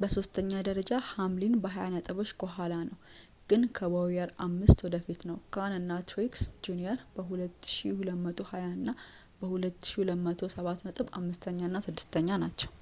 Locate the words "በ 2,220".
7.14-8.68